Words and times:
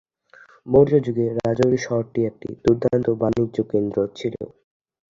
মৌর্য 0.67 0.93
যুগে 1.05 1.25
রাজৌরি 1.39 1.79
শহরটি 1.85 2.19
একটি 2.25 2.49
দুর্দান্ত 2.63 3.07
বাণিজ্য 3.21 3.57
কেন্দ্র 3.71 3.97
ছিল। 4.15 4.35